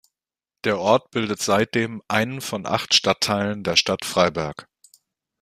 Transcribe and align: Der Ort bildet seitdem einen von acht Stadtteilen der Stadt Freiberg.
Der 0.63 0.79
Ort 0.79 1.11
bildet 1.11 1.43
seitdem 1.43 2.01
einen 2.07 2.41
von 2.41 2.65
acht 2.65 2.95
Stadtteilen 2.95 3.61
der 3.63 3.75
Stadt 3.75 4.03
Freiberg. 4.03 4.67